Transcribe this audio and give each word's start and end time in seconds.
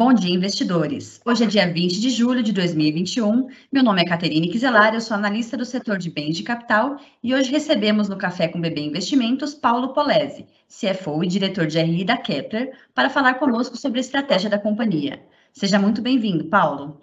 Bom 0.00 0.14
dia, 0.14 0.34
investidores. 0.34 1.20
Hoje 1.26 1.44
é 1.44 1.46
dia 1.46 1.70
20 1.70 2.00
de 2.00 2.08
julho 2.08 2.42
de 2.42 2.54
2021. 2.54 3.48
Meu 3.70 3.84
nome 3.84 4.00
é 4.00 4.06
Caterine 4.06 4.48
Quiselar, 4.48 4.94
eu 4.94 5.00
sou 5.02 5.14
analista 5.14 5.58
do 5.58 5.64
setor 5.66 5.98
de 5.98 6.10
bens 6.10 6.38
de 6.38 6.42
capital 6.42 6.96
e 7.22 7.34
hoje 7.34 7.52
recebemos 7.52 8.08
no 8.08 8.16
Café 8.16 8.48
com 8.48 8.58
BB 8.58 8.80
Investimentos 8.80 9.52
Paulo 9.52 9.92
Polese, 9.92 10.46
CFO 10.68 11.22
e 11.22 11.26
diretor 11.26 11.66
de 11.66 11.78
RI 11.78 12.02
da 12.02 12.16
Kepler, 12.16 12.72
para 12.94 13.10
falar 13.10 13.34
conosco 13.34 13.76
sobre 13.76 13.98
a 13.98 14.00
estratégia 14.00 14.48
da 14.48 14.58
companhia. 14.58 15.20
Seja 15.52 15.78
muito 15.78 16.00
bem-vindo, 16.00 16.46
Paulo. 16.46 16.98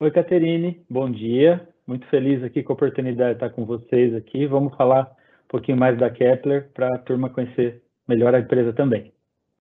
Oi, 0.00 0.10
Caterine. 0.10 0.80
Bom 0.88 1.10
dia. 1.10 1.68
Muito 1.86 2.06
feliz 2.06 2.42
aqui 2.42 2.62
com 2.62 2.72
a 2.72 2.76
oportunidade 2.76 3.32
de 3.32 3.44
estar 3.44 3.50
com 3.50 3.66
vocês 3.66 4.14
aqui. 4.14 4.46
Vamos 4.46 4.74
falar 4.74 5.02
um 5.44 5.48
pouquinho 5.48 5.76
mais 5.76 5.98
da 5.98 6.08
Kepler 6.08 6.70
para 6.72 6.94
a 6.94 6.98
turma 6.98 7.28
conhecer 7.28 7.82
melhor 8.08 8.34
a 8.34 8.40
empresa 8.40 8.72
também. 8.72 9.12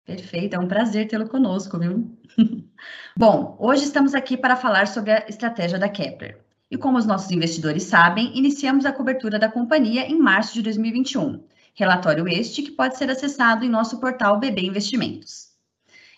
Perfeito, 0.06 0.56
é 0.56 0.60
um 0.60 0.68
prazer 0.68 1.08
tê-lo 1.08 1.28
conosco, 1.28 1.80
viu? 1.80 2.16
Bom, 3.18 3.58
hoje 3.60 3.86
estamos 3.86 4.14
aqui 4.14 4.38
para 4.38 4.56
falar 4.56 4.88
sobre 4.88 5.12
a 5.12 5.26
estratégia 5.28 5.80
da 5.80 5.90
Kepler. 5.90 6.38
E 6.70 6.78
como 6.78 7.00
os 7.00 7.08
nossos 7.08 7.32
investidores 7.32 7.84
sabem, 7.84 8.38
iniciamos 8.38 8.86
a 8.86 8.92
cobertura 8.92 9.40
da 9.40 9.50
companhia 9.50 10.06
em 10.06 10.20
março 10.20 10.54
de 10.54 10.62
2021. 10.62 11.44
Relatório 11.74 12.28
este 12.28 12.62
que 12.62 12.72
pode 12.72 12.98
ser 12.98 13.10
acessado 13.10 13.66
em 13.66 13.70
nosso 13.70 14.00
portal 14.00 14.40
BB 14.40 14.68
Investimentos. 14.68 15.50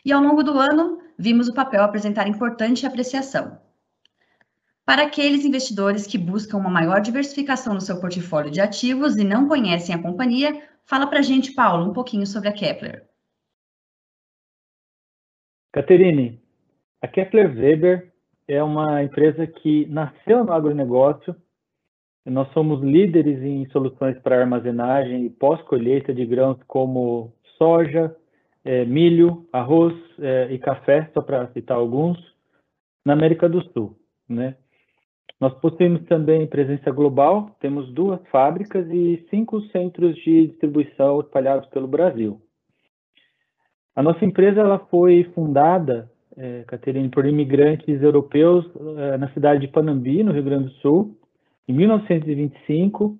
E 0.03 0.11
ao 0.11 0.21
longo 0.21 0.43
do 0.43 0.59
ano, 0.59 0.99
vimos 1.17 1.47
o 1.47 1.53
papel 1.53 1.81
apresentar 1.81 2.27
importante 2.27 2.85
apreciação. 2.85 3.57
Para 4.85 5.03
aqueles 5.03 5.45
investidores 5.45 6.05
que 6.05 6.17
buscam 6.17 6.57
uma 6.57 6.69
maior 6.69 6.99
diversificação 6.99 7.73
no 7.73 7.81
seu 7.81 8.01
portfólio 8.01 8.51
de 8.51 8.59
ativos 8.59 9.15
e 9.15 9.23
não 9.23 9.47
conhecem 9.47 9.95
a 9.95 10.01
companhia, 10.01 10.61
fala 10.85 11.07
para 11.07 11.19
a 11.19 11.23
gente, 11.23 11.53
Paulo, 11.53 11.89
um 11.89 11.94
pouquinho 11.94 12.27
sobre 12.27 12.49
a 12.49 12.53
Kepler. 12.53 13.06
Caterine, 15.78 16.39
a 17.03 17.08
Kepler 17.08 17.56
Weber 17.56 18.11
é 18.47 18.64
uma 18.64 19.03
empresa 19.03 19.45
que 19.45 19.86
nasceu 19.86 20.44
no 20.44 20.52
agronegócio. 20.52 21.36
Nós 22.25 22.52
somos 22.52 22.81
líderes 22.81 23.44
em 23.44 23.69
soluções 23.69 24.17
para 24.23 24.39
armazenagem 24.39 25.28
e 25.28 25.30
pós-colheita 25.30 26.11
de 26.16 26.25
grãos 26.25 26.58
como 26.66 27.31
soja, 27.59 28.16
é, 28.66 28.86
milho, 28.86 29.47
arroz 29.53 29.94
é, 30.17 30.52
e 30.52 30.58
café, 30.58 31.11
só 31.14 31.22
para 31.22 31.47
citar 31.52 31.78
alguns, 31.78 32.17
na 33.06 33.14
América 33.14 33.47
do 33.47 33.62
Sul. 33.72 33.95
Né? 34.28 34.56
Nós 35.39 35.53
possuímos 35.59 36.03
também 36.06 36.47
presença 36.47 36.89
global, 36.89 37.56
temos 37.59 37.94
duas 37.94 38.19
fábricas 38.30 38.89
e 38.89 39.28
cinco 39.30 39.62
centros 39.67 40.16
de 40.23 40.47
distribuição 40.47 41.19
espalhados 41.19 41.69
pelo 41.69 41.88
Brasil. 41.88 42.41
A 43.98 44.03
nossa 44.03 44.23
empresa 44.23 44.62
ela 44.62 44.78
foi 44.78 45.23
fundada, 45.34 46.08
é, 46.38 46.64
Caterine, 46.67 47.09
por 47.09 47.26
imigrantes 47.26 48.00
europeus 48.00 48.64
é, 48.95 49.17
na 49.17 49.28
cidade 49.34 49.62
de 49.62 49.67
Panambi, 49.70 50.23
no 50.23 50.31
Rio 50.31 50.44
Grande 50.44 50.66
do 50.66 50.73
Sul, 50.73 51.17
em 51.67 51.73
1925. 51.73 53.18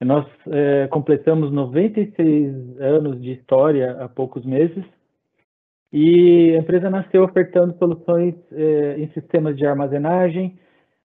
Nós 0.00 0.26
é, 0.48 0.88
completamos 0.88 1.52
96 1.52 2.80
anos 2.80 3.22
de 3.22 3.30
história 3.30 3.92
há 4.00 4.08
poucos 4.08 4.44
meses 4.44 4.84
e 5.92 6.52
a 6.56 6.58
empresa 6.58 6.90
nasceu 6.90 7.22
ofertando 7.22 7.78
soluções 7.78 8.34
é, 8.50 8.96
em 8.98 9.06
sistemas 9.12 9.56
de 9.56 9.64
armazenagem, 9.64 10.58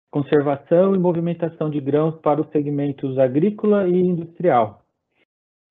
conservação 0.09 0.95
e 0.95 0.99
movimentação 0.99 1.69
de 1.69 1.81
grãos 1.81 2.15
para 2.21 2.39
os 2.39 2.49
segmentos 2.51 3.19
agrícola 3.19 3.89
e 3.89 3.99
industrial. 3.99 4.84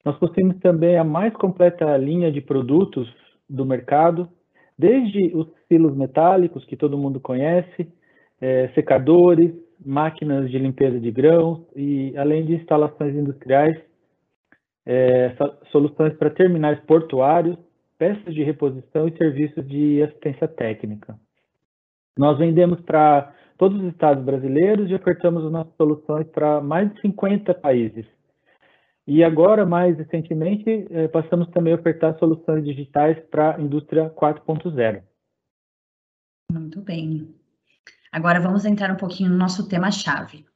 Nós 0.05 0.17
possuímos 0.19 0.59
também 0.59 0.99
a 0.99 1.05
mais 1.05 1.33
completa 1.35 1.97
linha 1.97 2.31
de 2.31 2.41
produtos 2.41 3.13
do 3.49 3.65
mercado, 3.65 4.29
desde 4.79 5.35
os 5.35 5.49
silos 5.69 5.97
metálicos, 5.97 6.65
que 6.65 6.77
todo 6.77 6.99
mundo 6.99 7.21
conhece, 7.21 7.89
é, 8.41 8.69
secadores, 8.75 9.53
máquinas 9.85 10.51
de 10.51 10.59
limpeza 10.59 10.99
de 11.01 11.11
grãos 11.11 11.61
e, 11.75 12.17
além 12.17 12.45
de 12.45 12.55
instalações 12.55 13.15
industriais, 13.15 13.77
é, 14.87 15.35
soluções 15.71 16.15
para 16.15 16.31
terminais 16.31 16.79
portuários, 16.81 17.57
peças 17.99 18.35
de 18.35 18.43
reposição 18.43 19.09
e 19.09 19.17
serviços 19.17 19.67
de 19.67 20.03
assistência 20.03 20.47
técnica. 20.47 21.19
Nós 22.19 22.39
vendemos 22.39 22.81
para 22.83 23.33
todos 23.57 23.81
os 23.81 23.89
estados 23.89 24.25
brasileiros 24.25 24.91
e 24.91 24.95
ofertamos 24.95 25.45
as 25.45 25.53
nossas 25.53 25.75
soluções 25.77 26.27
para 26.29 26.61
mais 26.61 26.93
de 26.93 27.01
50 27.01 27.55
países, 27.55 28.07
e 29.07 29.23
agora, 29.23 29.67
mais 29.67 29.99
recentemente, 29.99 30.87
eh, 30.91 31.09
passamos 31.09 31.49
também 31.49 31.75
a 31.75 31.77
ofertar 31.77 32.19
soluções 32.19 32.65
digitais 32.65 33.19
para 33.31 33.57
a 33.57 33.61
indústria 33.61 34.09
4.0. 34.11 35.03
Muito 36.51 36.81
bem. 36.81 37.35
Agora 38.11 38.41
vamos 38.41 38.65
entrar 38.65 38.91
um 38.91 38.97
pouquinho 38.97 39.31
no 39.31 39.37
nosso 39.37 39.69
tema-chave. 39.69 40.47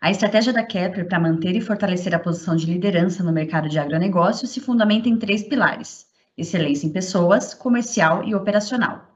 A 0.00 0.10
estratégia 0.10 0.52
da 0.52 0.64
Kepler 0.64 1.06
para 1.06 1.20
manter 1.20 1.54
e 1.54 1.60
fortalecer 1.60 2.14
a 2.14 2.18
posição 2.18 2.56
de 2.56 2.64
liderança 2.64 3.22
no 3.22 3.32
mercado 3.32 3.68
de 3.68 3.78
agronegócio 3.78 4.46
se 4.46 4.60
fundamenta 4.60 5.08
em 5.08 5.18
três 5.18 5.42
pilares: 5.42 6.06
excelência 6.38 6.86
em 6.86 6.92
pessoas, 6.92 7.52
comercial 7.52 8.24
e 8.24 8.34
operacional. 8.34 9.10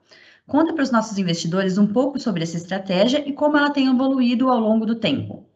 Conta 0.47 0.75
para 0.75 0.83
os 0.83 0.91
nossos 0.91 1.17
investidores 1.17 1.79
um 1.79 1.91
pouco 1.91 2.19
sobre 2.19 2.43
essa 2.43 2.59
estratégia 2.59 3.27
e 3.27 3.33
como 3.33 3.57
ela 3.57 3.71
tem 3.71 3.89
evoluído 3.89 4.51
ao 4.51 4.61
longo 4.61 4.85
do 4.85 4.97
tempo. 4.97 5.49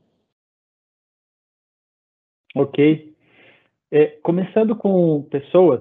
Ok. 2.54 3.07
É, 3.90 4.18
começando 4.22 4.76
com 4.76 5.22
pessoas, 5.30 5.80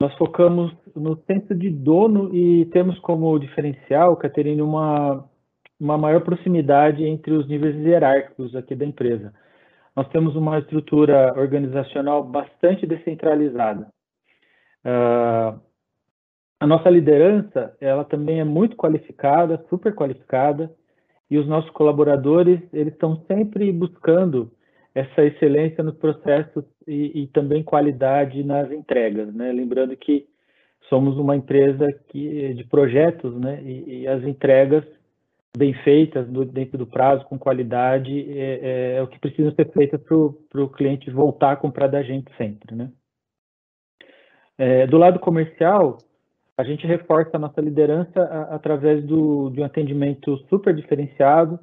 nós 0.00 0.14
focamos 0.18 0.72
no 0.94 1.16
senso 1.24 1.54
de 1.54 1.70
dono 1.70 2.34
e 2.34 2.66
temos 2.66 2.98
como 3.00 3.38
diferencial, 3.38 4.16
Caterine, 4.16 4.60
uma, 4.60 5.24
uma 5.80 5.96
maior 5.96 6.20
proximidade 6.20 7.02
entre 7.04 7.32
os 7.32 7.48
níveis 7.48 7.74
hierárquicos 7.76 8.54
aqui 8.54 8.74
da 8.74 8.84
empresa. 8.84 9.32
Nós 9.96 10.06
temos 10.10 10.36
uma 10.36 10.58
estrutura 10.58 11.32
organizacional 11.36 12.22
bastante 12.22 12.86
descentralizada. 12.86 13.88
Uh, 14.84 15.58
a 16.60 16.66
nossa 16.66 16.90
liderança, 16.90 17.74
ela 17.80 18.04
também 18.04 18.38
é 18.38 18.44
muito 18.44 18.76
qualificada, 18.76 19.64
super 19.68 19.94
qualificada, 19.94 20.70
e 21.30 21.38
os 21.38 21.46
nossos 21.48 21.70
colaboradores, 21.70 22.60
eles 22.72 22.92
estão 22.92 23.24
sempre 23.26 23.72
buscando 23.72 24.50
essa 24.94 25.24
excelência 25.24 25.82
nos 25.82 25.96
processos 25.96 26.64
e, 26.88 27.22
e, 27.22 27.26
também 27.28 27.62
qualidade 27.62 28.42
nas 28.42 28.70
entregas, 28.72 29.32
né? 29.34 29.52
Lembrando 29.52 29.96
que 29.96 30.26
somos 30.88 31.16
uma 31.18 31.36
empresa 31.36 31.86
que, 32.08 32.54
de 32.54 32.64
projetos, 32.64 33.38
né? 33.38 33.62
E, 33.62 34.00
e 34.00 34.08
as 34.08 34.24
entregas 34.24 34.84
bem 35.56 35.74
feitas, 35.82 36.26
do, 36.28 36.44
dentro 36.44 36.78
do 36.78 36.86
prazo, 36.86 37.24
com 37.24 37.38
qualidade, 37.38 38.30
é, 38.32 38.60
é, 38.62 38.94
é 38.96 39.02
o 39.02 39.08
que 39.08 39.18
precisa 39.18 39.52
ser 39.52 39.70
feito 39.72 39.98
para 39.98 40.62
o 40.62 40.68
cliente 40.68 41.10
voltar 41.10 41.52
a 41.52 41.56
comprar 41.56 41.88
da 41.88 42.02
gente 42.02 42.30
sempre, 42.36 42.74
né? 42.74 42.90
É, 44.56 44.86
do 44.86 44.98
lado 44.98 45.20
comercial, 45.20 45.98
a 46.56 46.64
gente 46.64 46.86
reforça 46.86 47.36
a 47.36 47.38
nossa 47.38 47.60
liderança 47.60 48.20
a, 48.20 48.56
através 48.56 49.04
do, 49.04 49.50
de 49.50 49.60
um 49.60 49.64
atendimento 49.64 50.36
super 50.48 50.74
diferenciado, 50.74 51.58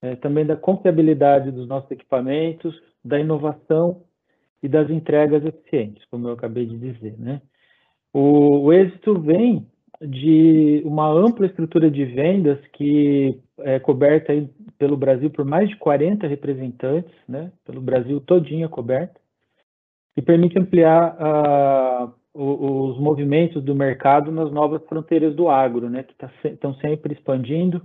é, 0.00 0.16
também 0.16 0.46
da 0.46 0.56
confiabilidade 0.56 1.50
dos 1.50 1.68
nossos 1.68 1.90
equipamentos, 1.90 2.74
da 3.04 3.18
inovação 3.18 4.02
e 4.64 4.68
das 4.68 4.88
entregas 4.88 5.44
eficientes, 5.44 6.02
como 6.06 6.26
eu 6.26 6.32
acabei 6.32 6.64
de 6.64 6.78
dizer. 6.78 7.14
Né? 7.18 7.42
O, 8.14 8.64
o 8.64 8.72
êxito 8.72 9.20
vem 9.20 9.66
de 10.00 10.80
uma 10.86 11.06
ampla 11.06 11.44
estrutura 11.44 11.90
de 11.90 12.02
vendas 12.06 12.58
que 12.72 13.38
é 13.58 13.78
coberta 13.78 14.32
pelo 14.78 14.96
Brasil 14.96 15.28
por 15.28 15.44
mais 15.44 15.68
de 15.68 15.76
40 15.76 16.26
representantes, 16.26 17.12
né? 17.28 17.52
pelo 17.66 17.82
Brasil 17.82 18.18
todinho 18.22 18.66
coberta, 18.70 19.20
e 20.16 20.22
permite 20.22 20.58
ampliar 20.58 21.14
uh, 21.14 22.12
os 22.32 22.98
movimentos 22.98 23.62
do 23.62 23.74
mercado 23.74 24.32
nas 24.32 24.50
novas 24.50 24.82
fronteiras 24.86 25.36
do 25.36 25.50
agro, 25.50 25.90
né? 25.90 26.04
que 26.04 26.14
estão 26.48 26.72
tá, 26.72 26.80
sempre 26.80 27.12
expandindo 27.12 27.82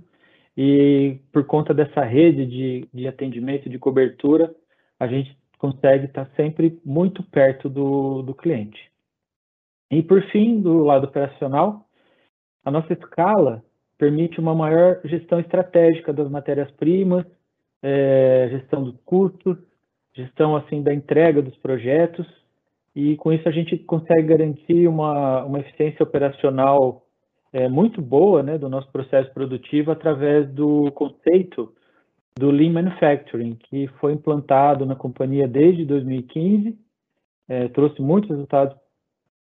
e 0.56 1.18
por 1.30 1.44
conta 1.44 1.74
dessa 1.74 2.02
rede 2.02 2.46
de, 2.46 2.88
de 2.90 3.06
atendimento, 3.06 3.68
de 3.68 3.78
cobertura, 3.78 4.50
a 4.98 5.06
gente 5.06 5.39
consegue 5.60 6.06
estar 6.06 6.26
sempre 6.34 6.80
muito 6.82 7.22
perto 7.22 7.68
do, 7.68 8.22
do 8.22 8.34
cliente. 8.34 8.90
E 9.90 10.02
por 10.02 10.22
fim, 10.30 10.58
do 10.58 10.82
lado 10.82 11.04
operacional, 11.04 11.86
a 12.64 12.70
nossa 12.70 12.94
escala 12.94 13.62
permite 13.98 14.40
uma 14.40 14.54
maior 14.54 15.00
gestão 15.04 15.38
estratégica 15.38 16.14
das 16.14 16.30
matérias-primas, 16.30 17.26
é, 17.82 18.48
gestão 18.50 18.82
dos 18.82 18.96
custos, 19.04 19.58
gestão 20.14 20.56
assim 20.56 20.82
da 20.82 20.94
entrega 20.94 21.42
dos 21.42 21.56
projetos, 21.58 22.26
e 22.96 23.16
com 23.18 23.30
isso 23.30 23.46
a 23.46 23.52
gente 23.52 23.76
consegue 23.76 24.22
garantir 24.22 24.88
uma, 24.88 25.44
uma 25.44 25.60
eficiência 25.60 26.02
operacional 26.02 27.04
é, 27.52 27.68
muito 27.68 28.00
boa 28.00 28.42
né, 28.42 28.56
do 28.56 28.70
nosso 28.70 28.90
processo 28.90 29.30
produtivo 29.34 29.90
através 29.90 30.48
do 30.50 30.90
conceito 30.92 31.74
do 32.36 32.50
Lean 32.50 32.72
Manufacturing, 32.72 33.54
que 33.54 33.88
foi 34.00 34.12
implantado 34.12 34.86
na 34.86 34.94
companhia 34.94 35.46
desde 35.48 35.84
2015, 35.84 36.78
é, 37.48 37.68
trouxe 37.68 38.00
muitos 38.00 38.30
resultados 38.30 38.76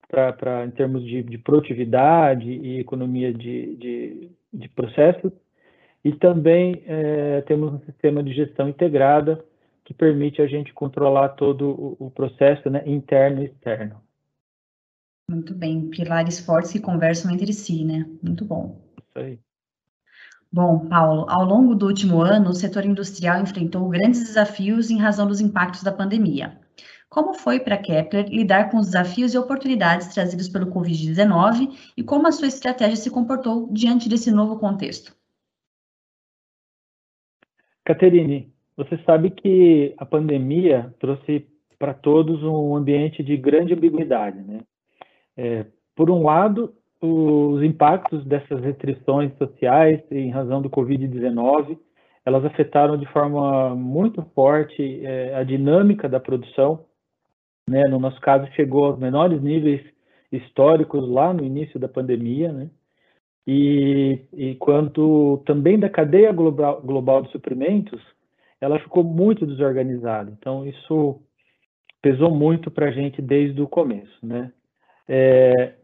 para 0.08 0.64
em 0.64 0.70
termos 0.70 1.04
de, 1.04 1.22
de, 1.22 1.36
produtividade 1.36 2.50
e 2.50 2.80
economia 2.80 3.32
de, 3.32 3.76
de, 3.76 4.30
de 4.52 4.68
processos, 4.70 5.32
e 6.02 6.12
também 6.12 6.82
é, 6.86 7.42
temos 7.42 7.74
um 7.74 7.80
sistema 7.80 8.22
de 8.22 8.32
gestão 8.32 8.68
integrada 8.68 9.44
que 9.84 9.92
permite 9.92 10.40
a 10.40 10.46
gente 10.46 10.72
controlar 10.72 11.30
todo 11.30 11.96
o, 11.98 12.06
o 12.06 12.10
processo 12.10 12.70
né, 12.70 12.82
interno 12.86 13.42
e 13.42 13.46
externo. 13.46 14.00
Muito 15.30 15.54
bem, 15.54 15.90
pilares 15.90 16.40
fortes 16.40 16.72
que 16.72 16.80
conversam 16.80 17.30
entre 17.30 17.52
si, 17.52 17.84
né? 17.84 18.06
Muito 18.22 18.46
bom. 18.46 18.80
Isso 18.98 19.18
aí. 19.18 19.38
Bom, 20.50 20.88
Paulo, 20.88 21.26
ao 21.28 21.44
longo 21.44 21.74
do 21.74 21.86
último 21.86 22.22
ano, 22.22 22.50
o 22.50 22.54
setor 22.54 22.86
industrial 22.86 23.40
enfrentou 23.40 23.86
grandes 23.88 24.20
desafios 24.20 24.90
em 24.90 24.98
razão 24.98 25.26
dos 25.26 25.40
impactos 25.42 25.82
da 25.82 25.92
pandemia. 25.92 26.58
Como 27.08 27.34
foi 27.34 27.60
para 27.60 27.76
Kepler 27.76 28.26
lidar 28.28 28.70
com 28.70 28.78
os 28.78 28.86
desafios 28.86 29.34
e 29.34 29.38
oportunidades 29.38 30.08
trazidos 30.08 30.48
pelo 30.48 30.70
Covid-19 30.72 31.92
e 31.96 32.02
como 32.02 32.26
a 32.26 32.32
sua 32.32 32.48
estratégia 32.48 32.96
se 32.96 33.10
comportou 33.10 33.68
diante 33.70 34.08
desse 34.08 34.30
novo 34.30 34.58
contexto? 34.58 35.14
Caterine, 37.84 38.52
você 38.76 38.98
sabe 39.04 39.30
que 39.30 39.94
a 39.98 40.06
pandemia 40.06 40.94
trouxe 40.98 41.46
para 41.78 41.92
todos 41.92 42.42
um 42.42 42.76
ambiente 42.76 43.22
de 43.22 43.36
grande 43.36 43.72
ambiguidade, 43.72 44.42
né? 44.42 44.60
É, 45.36 45.66
por 45.94 46.10
um 46.10 46.22
lado, 46.22 46.74
os 47.00 47.62
impactos 47.62 48.24
dessas 48.24 48.60
restrições 48.60 49.32
sociais 49.38 50.00
em 50.10 50.30
razão 50.30 50.60
do 50.60 50.70
Covid-19, 50.70 51.78
elas 52.24 52.44
afetaram 52.44 52.96
de 52.96 53.06
forma 53.06 53.74
muito 53.74 54.22
forte 54.34 55.04
é, 55.04 55.34
a 55.34 55.44
dinâmica 55.44 56.08
da 56.08 56.20
produção. 56.20 56.84
Né? 57.68 57.84
No 57.88 57.98
nosso 57.98 58.20
caso, 58.20 58.50
chegou 58.52 58.84
aos 58.84 58.98
menores 58.98 59.40
níveis 59.40 59.80
históricos 60.30 61.08
lá 61.08 61.32
no 61.32 61.44
início 61.44 61.78
da 61.78 61.88
pandemia, 61.88 62.52
né? 62.52 62.70
E, 63.46 64.20
e 64.34 64.54
quanto 64.56 65.42
também 65.46 65.78
da 65.78 65.88
cadeia 65.88 66.30
global, 66.32 66.82
global 66.82 67.22
de 67.22 67.30
suprimentos, 67.30 67.98
ela 68.60 68.78
ficou 68.78 69.02
muito 69.02 69.46
desorganizada. 69.46 70.30
Então, 70.38 70.66
isso 70.66 71.22
pesou 72.02 72.30
muito 72.30 72.70
para 72.70 72.88
a 72.88 72.90
gente 72.90 73.22
desde 73.22 73.62
o 73.62 73.66
começo, 73.66 74.18
né? 74.22 74.52
É, 75.08 75.77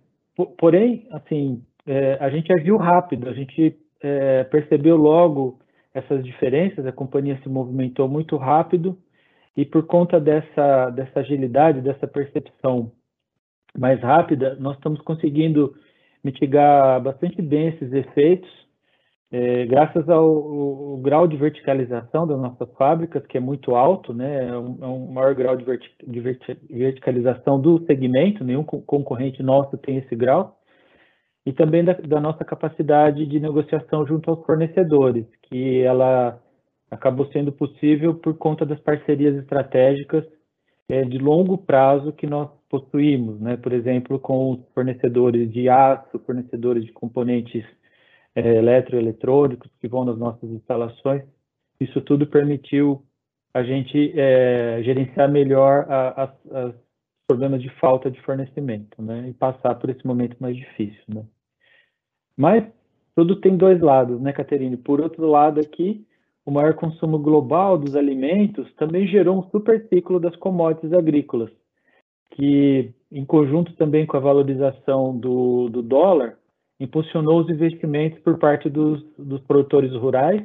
porém, 0.58 1.06
assim, 1.10 1.62
é, 1.86 2.16
a 2.20 2.30
gente 2.30 2.52
agiu 2.52 2.76
rápido, 2.76 3.28
a 3.28 3.32
gente 3.32 3.76
é, 4.02 4.44
percebeu 4.44 4.96
logo 4.96 5.58
essas 5.92 6.24
diferenças, 6.24 6.86
a 6.86 6.92
companhia 6.92 7.38
se 7.42 7.48
movimentou 7.48 8.08
muito 8.08 8.36
rápido 8.36 8.98
e 9.56 9.64
por 9.64 9.86
conta 9.86 10.18
dessa, 10.18 10.90
dessa 10.90 11.20
agilidade, 11.20 11.80
dessa 11.80 12.06
percepção 12.06 12.90
mais 13.76 14.00
rápida, 14.00 14.56
nós 14.56 14.76
estamos 14.76 15.00
conseguindo 15.02 15.74
mitigar 16.22 17.00
bastante 17.00 17.40
bem 17.40 17.68
esses 17.68 17.92
efeitos, 17.92 18.50
é, 19.32 19.66
graças 19.66 20.08
ao, 20.08 20.24
ao, 20.24 20.96
grau 20.98 21.26
de 21.26 21.36
verticalização 21.36 22.26
das 22.26 22.38
nossas 22.38 22.70
fábricas, 22.74 23.26
que 23.26 23.36
é 23.36 23.40
muito 23.40 23.74
alto, 23.74 24.12
né, 24.12 24.48
é 24.48 24.56
um, 24.56 24.78
é 24.80 24.86
um 24.86 25.12
maior 25.12 25.34
grau 25.34 25.56
de, 25.56 25.64
verti 25.64 25.90
de 26.02 26.20
verticalização 26.20 27.60
do 27.60 27.84
segmento, 27.84 28.44
nenhum 28.44 28.62
concorrente 28.62 29.42
nosso 29.42 29.76
tem 29.78 29.98
esse 29.98 30.14
grau, 30.14 30.58
e 31.46 31.52
também 31.52 31.84
da, 31.84 31.92
da, 31.94 32.20
nossa 32.20 32.44
capacidade 32.44 33.26
de 33.26 33.40
negociação 33.40 34.06
junto 34.06 34.30
aos 34.30 34.44
fornecedores, 34.46 35.26
que 35.42 35.80
ela 35.82 36.40
acabou 36.90 37.26
sendo 37.32 37.52
possível 37.52 38.14
por 38.14 38.34
conta 38.38 38.64
das 38.64 38.80
parcerias 38.80 39.36
estratégicas 39.36 40.24
é, 40.88 41.02
de 41.02 41.18
longo 41.18 41.58
prazo 41.58 42.12
que 42.12 42.26
nós 42.26 42.48
possuímos, 42.68 43.40
né? 43.40 43.56
por 43.56 43.72
exemplo, 43.72 44.18
com 44.18 44.52
os 44.52 44.60
fornecedores 44.72 45.52
de 45.52 45.68
aço, 45.68 46.18
fornecedores 46.20 46.84
de 46.84 46.92
componentes 46.92 47.64
é, 48.34 48.56
eletroeletrônicos 48.56 49.70
que 49.80 49.88
vão 49.88 50.04
nas 50.04 50.18
nossas 50.18 50.50
instalações. 50.50 51.22
Isso 51.80 52.00
tudo 52.00 52.26
permitiu 52.26 53.02
a 53.52 53.62
gente 53.62 54.12
é, 54.18 54.82
gerenciar 54.82 55.30
melhor 55.30 55.86
os 56.52 56.74
problemas 57.26 57.62
de 57.62 57.68
falta 57.78 58.10
de 58.10 58.20
fornecimento 58.22 59.00
né? 59.00 59.28
e 59.28 59.32
passar 59.32 59.74
por 59.76 59.90
esse 59.90 60.04
momento 60.06 60.36
mais 60.40 60.56
difícil. 60.56 61.02
Né? 61.08 61.24
Mas 62.36 62.64
tudo 63.14 63.36
tem 63.36 63.56
dois 63.56 63.80
lados, 63.80 64.20
né, 64.20 64.32
Caterine? 64.32 64.76
Por 64.76 65.00
outro 65.00 65.26
lado, 65.26 65.60
aqui, 65.60 66.04
o 66.44 66.50
maior 66.50 66.74
consumo 66.74 67.18
global 67.18 67.78
dos 67.78 67.94
alimentos 67.94 68.72
também 68.74 69.06
gerou 69.06 69.38
um 69.38 69.50
super 69.50 69.86
ciclo 69.88 70.18
das 70.18 70.34
commodities 70.36 70.92
agrícolas, 70.92 71.50
que, 72.32 72.92
em 73.10 73.24
conjunto 73.24 73.72
também 73.76 74.04
com 74.04 74.16
a 74.16 74.20
valorização 74.20 75.16
do, 75.16 75.68
do 75.68 75.80
dólar, 75.80 76.36
impulsionou 76.84 77.40
os 77.40 77.50
investimentos 77.50 78.18
por 78.20 78.38
parte 78.38 78.68
dos, 78.70 79.02
dos 79.18 79.40
produtores 79.42 79.92
rurais 79.92 80.42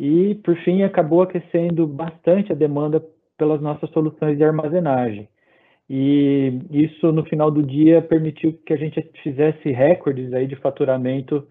e, 0.00 0.36
por 0.36 0.56
fim, 0.58 0.82
acabou 0.82 1.22
aquecendo 1.22 1.86
bastante 1.86 2.52
a 2.52 2.54
demanda 2.54 3.04
pelas 3.36 3.60
nossas 3.60 3.90
soluções 3.90 4.36
de 4.36 4.44
armazenagem. 4.44 5.28
E 5.90 6.52
isso, 6.70 7.10
no 7.12 7.24
final 7.24 7.50
do 7.50 7.62
dia, 7.62 8.02
permitiu 8.02 8.52
que 8.64 8.72
a 8.72 8.76
gente 8.76 9.00
fizesse 9.22 9.70
recordes 9.72 10.32
aí 10.32 10.46
de 10.46 10.56
faturamento 10.56 11.46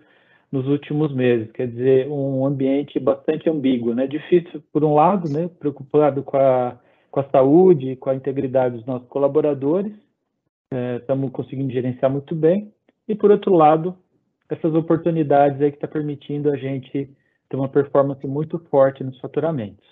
nos 0.52 0.68
últimos 0.68 1.14
meses, 1.14 1.52
quer 1.52 1.68
dizer, 1.68 2.08
um 2.08 2.46
ambiente 2.46 3.00
bastante 3.00 3.50
ambíguo, 3.50 3.94
né? 3.94 4.08
Difícil, 4.08 4.64
por 4.72 4.84
um 4.84 4.94
lado, 4.94 5.30
né? 5.30 5.50
Preocupado 5.60 6.24
com 6.24 6.38
a, 6.38 6.80
com 7.12 7.20
a 7.20 7.30
saúde, 7.30 7.98
com 7.98 8.10
a 8.10 8.16
integridade 8.16 8.78
dos 8.78 8.86
nossos 8.86 9.08
colaboradores, 9.10 9.92
estamos 11.00 11.30
é, 11.30 11.32
conseguindo 11.32 11.74
gerenciar 11.74 12.12
muito 12.12 12.36
bem, 12.36 12.72
e 13.08 13.16
por 13.16 13.32
outro 13.32 13.54
lado, 13.54 13.98
essas 14.50 14.74
oportunidades 14.74 15.62
aí 15.62 15.72
que 15.72 15.78
está 15.78 15.88
permitindo 15.88 16.50
a 16.50 16.58
gente 16.58 17.10
ter 17.50 17.56
uma 17.56 17.70
performance 17.70 18.26
muito 18.28 18.60
forte 18.70 19.04
nos 19.04 19.20
faturamentos. 19.20 19.86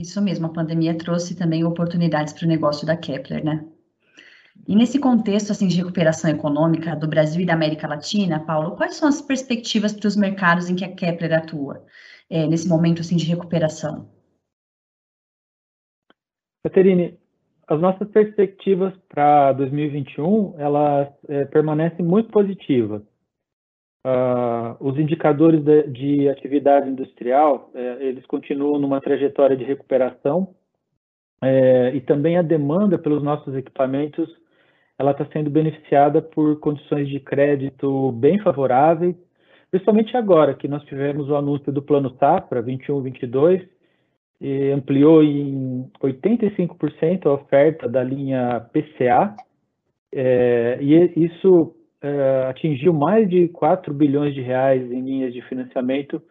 Isso 0.00 0.20
mesmo, 0.20 0.46
a 0.46 0.52
pandemia 0.52 0.96
trouxe 0.96 1.36
também 1.36 1.64
oportunidades 1.64 2.32
para 2.32 2.44
o 2.44 2.48
negócio 2.48 2.86
da 2.86 2.96
Kepler, 2.96 3.44
né? 3.44 3.64
E 4.66 4.76
nesse 4.76 4.98
contexto 4.98 5.50
assim 5.50 5.66
de 5.66 5.76
recuperação 5.76 6.30
econômica 6.30 6.94
do 6.94 7.08
Brasil 7.08 7.42
e 7.42 7.46
da 7.46 7.54
América 7.54 7.88
Latina, 7.88 8.40
Paulo, 8.40 8.76
quais 8.76 8.96
são 8.96 9.08
as 9.08 9.20
perspectivas 9.20 9.92
para 9.92 10.06
os 10.06 10.16
mercados 10.16 10.68
em 10.68 10.76
que 10.76 10.84
a 10.84 10.94
Kepler 10.94 11.34
atua 11.34 11.84
é, 12.30 12.46
nesse 12.46 12.68
momento 12.68 13.00
assim 13.00 13.16
de 13.16 13.26
recuperação? 13.26 14.08
Caterine, 16.62 17.18
as 17.66 17.80
nossas 17.80 18.08
perspectivas 18.08 18.92
para 19.08 19.52
2021 19.52 20.54
elas 20.58 21.08
é, 21.28 21.44
permanecem 21.46 22.04
muito 22.04 22.30
positivas. 22.30 23.02
Uh, 24.06 24.76
os 24.80 24.98
indicadores 24.98 25.64
de, 25.64 25.82
de 25.88 26.28
atividade 26.28 26.90
industrial 26.90 27.70
é, 27.74 28.04
eles 28.04 28.26
continuam 28.26 28.78
numa 28.78 29.00
trajetória 29.00 29.56
de 29.56 29.64
recuperação 29.64 30.54
é, 31.42 31.94
e 31.94 32.02
também 32.02 32.36
a 32.36 32.42
demanda 32.42 32.98
pelos 32.98 33.22
nossos 33.22 33.54
equipamentos 33.54 34.28
ela 34.98 35.12
está 35.12 35.26
sendo 35.32 35.50
beneficiada 35.50 36.22
por 36.22 36.60
condições 36.60 37.08
de 37.08 37.18
crédito 37.18 38.12
bem 38.12 38.38
favoráveis, 38.40 39.16
principalmente 39.70 40.16
agora 40.16 40.54
que 40.54 40.68
nós 40.68 40.84
tivemos 40.84 41.28
o 41.28 41.36
anúncio 41.36 41.72
do 41.72 41.82
Plano 41.82 42.14
Safra 42.18 42.62
21-22, 42.62 43.62
e 43.62 43.73
ampliou 44.74 45.22
em 45.22 45.90
85% 46.02 47.26
a 47.26 47.32
oferta 47.32 47.88
da 47.88 48.02
linha 48.02 48.60
PCA, 48.72 49.34
é, 50.12 50.78
e 50.80 51.24
isso 51.24 51.74
é, 52.00 52.46
atingiu 52.48 52.92
mais 52.92 53.28
de 53.28 53.48
4 53.48 53.92
bilhões 53.92 54.34
de 54.34 54.40
reais 54.40 54.82
em 54.92 55.00
linhas 55.00 55.32
de 55.32 55.42
financiamento 55.42 56.22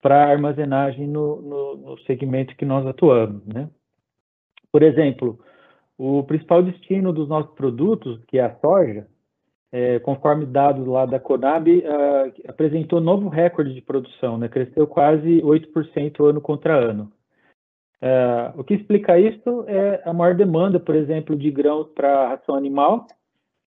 para 0.00 0.30
armazenagem 0.30 1.08
no, 1.08 1.42
no, 1.42 1.76
no, 1.76 1.98
segmento 2.00 2.54
que 2.54 2.64
nós 2.64 2.86
atuamos. 2.86 3.44
Né? 3.46 3.68
Por 4.70 4.82
exemplo, 4.82 5.40
o 5.98 6.22
principal 6.22 6.62
destino 6.62 7.12
dos 7.12 7.28
nossos 7.28 7.52
produtos, 7.54 8.22
que 8.28 8.38
é 8.38 8.44
a 8.44 8.54
soja, 8.56 9.06
é, 9.72 9.98
conforme 9.98 10.46
dados 10.46 10.86
lá 10.86 11.06
da 11.06 11.18
Conab, 11.18 11.68
uh, 11.68 12.32
apresentou 12.48 13.00
novo 13.00 13.28
recorde 13.28 13.74
de 13.74 13.82
produção, 13.82 14.38
né? 14.38 14.48
cresceu 14.48 14.86
quase 14.86 15.40
8% 15.42 16.24
ano 16.24 16.40
contra 16.40 16.76
ano. 16.78 17.10
Uh, 18.02 18.60
o 18.60 18.64
que 18.64 18.74
explica 18.74 19.18
isso 19.18 19.64
é 19.66 20.02
a 20.04 20.12
maior 20.12 20.34
demanda, 20.34 20.78
por 20.78 20.94
exemplo, 20.94 21.34
de 21.34 21.50
grãos 21.50 21.88
para 21.94 22.28
ração 22.28 22.54
animal, 22.54 23.06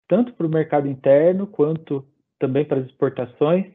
tanto 0.07 0.33
para 0.33 0.45
o 0.45 0.50
mercado 0.50 0.88
interno 0.88 1.48
quanto 1.48 2.05
também 2.38 2.63
para 2.63 2.79
as 2.79 2.86
exportações, 2.86 3.65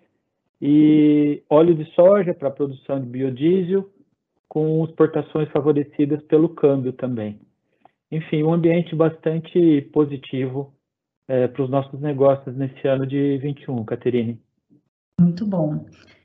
e 0.62 1.42
óleo 1.50 1.74
de 1.74 1.84
soja 1.92 2.32
para 2.32 2.48
a 2.48 2.52
produção 2.52 3.00
de 3.00 3.06
biodiesel, 3.06 3.90
com 4.48 4.84
exportações 4.84 5.48
favorecidas 5.50 6.22
pelo 6.22 6.48
câmbio 6.48 6.92
também 6.92 7.38
enfim, 8.14 8.42
um 8.42 8.52
ambiente 8.52 8.94
bastante 8.94 9.82
positivo 9.92 10.72
é, 11.26 11.48
para 11.48 11.62
os 11.64 11.70
nossos 11.70 12.00
negócios 12.00 12.54
nesse 12.56 12.86
ano 12.86 13.06
de 13.06 13.38
21, 13.38 13.84
Caterine. 13.84 14.40
Muito 15.20 15.46
bom. 15.46 15.84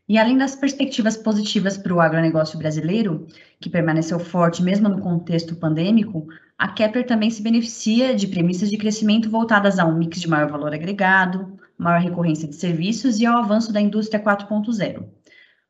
E 0.10 0.18
além 0.18 0.36
das 0.36 0.56
perspectivas 0.56 1.16
positivas 1.16 1.78
para 1.78 1.94
o 1.94 2.02
agronegócio 2.02 2.58
brasileiro, 2.58 3.28
que 3.60 3.70
permaneceu 3.70 4.20
forte 4.20 4.64
mesmo 4.64 4.90
no 4.90 5.00
contexto 5.00 5.56
pandêmico, 5.56 6.26
a 6.58 6.68
Kepler 6.68 7.06
também 7.06 7.30
se 7.30 7.44
beneficia 7.44 8.16
de 8.16 8.26
premissas 8.26 8.72
de 8.72 8.78
crescimento 8.78 9.30
voltadas 9.30 9.78
a 9.78 9.86
um 9.86 9.96
mix 9.96 10.20
de 10.20 10.28
maior 10.28 10.50
valor 10.50 10.74
agregado, 10.74 11.60
maior 11.78 12.02
recorrência 12.02 12.48
de 12.48 12.56
serviços 12.56 13.20
e 13.20 13.28
ao 13.28 13.38
avanço 13.38 13.72
da 13.72 13.80
indústria 13.80 14.20
4.0. 14.20 15.08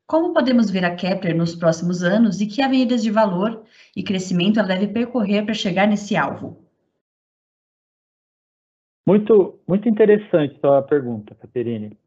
Como 0.06 0.32
podemos 0.32 0.70
ver 0.70 0.86
a 0.86 0.96
Kepler 0.96 1.36
nos 1.36 1.54
próximos 1.54 2.02
anos 2.02 2.40
e 2.40 2.46
que 2.46 2.62
avenidas 2.62 3.02
de 3.02 3.10
valor 3.10 3.62
e 3.94 4.02
crescimento 4.02 4.58
ela 4.58 4.68
deve 4.68 4.88
percorrer 4.88 5.44
para 5.44 5.52
chegar 5.52 5.86
nesse 5.86 6.16
alvo? 6.16 6.64
Muito, 9.06 9.60
muito 9.68 9.86
interessante 9.86 10.58
sua 10.60 10.80
pergunta, 10.80 11.34
Caterine 11.34 11.99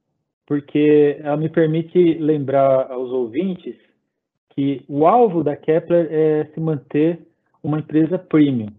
porque 0.45 1.17
ela 1.19 1.37
me 1.37 1.49
permite 1.49 2.15
lembrar 2.15 2.91
aos 2.91 3.11
ouvintes 3.11 3.75
que 4.49 4.83
o 4.87 5.05
alvo 5.07 5.43
da 5.43 5.55
Kepler 5.55 6.07
é 6.11 6.45
se 6.53 6.59
manter 6.59 7.19
uma 7.63 7.79
empresa 7.79 8.19
premium, 8.19 8.69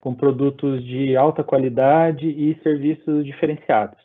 com 0.00 0.14
produtos 0.14 0.82
de 0.84 1.16
alta 1.16 1.42
qualidade 1.42 2.26
e 2.26 2.58
serviços 2.62 3.24
diferenciados. 3.24 3.98